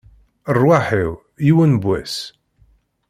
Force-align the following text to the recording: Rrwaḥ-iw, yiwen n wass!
Rrwaḥ-iw, 0.55 1.11
yiwen 1.45 1.71
n 1.77 1.81
wass! 1.83 2.15